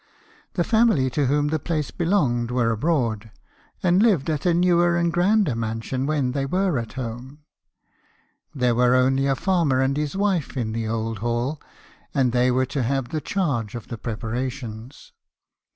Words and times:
The 0.53 0.63
family 0.63 1.11
to 1.11 1.27
whom 1.27 1.49
the 1.49 1.59
place 1.59 1.91
belonged 1.91 2.49
were 2.49 2.71
abroad, 2.71 3.29
and 3.83 4.01
lived 4.01 4.31
at 4.31 4.47
a 4.47 4.53
newer 4.55 4.97
and 4.97 5.13
grander 5.13 5.53
mansion 5.53 6.07
when 6.07 6.31
they 6.31 6.43
were 6.47 6.79
at 6.79 6.93
home; 6.93 7.41
there 8.55 8.73
were 8.73 8.95
only 8.95 9.27
a 9.27 9.35
farmer 9.35 9.79
and 9.79 9.95
his 9.95 10.17
wife 10.17 10.57
in 10.57 10.71
the 10.71 10.87
old 10.87 11.19
hall, 11.19 11.61
and 12.15 12.31
they 12.31 12.49
were 12.49 12.65
to 12.65 12.81
have 12.81 13.09
the 13.09 13.21
charge 13.21 13.75
of 13.75 13.89
the 13.89 13.97
preparations. 13.99 15.13